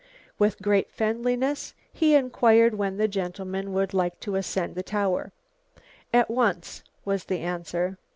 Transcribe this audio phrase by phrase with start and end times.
[0.39, 5.31] With great friendliness he inquired when the gentlemen would like to ascend the tower.
[6.11, 7.99] "At once," was the answer.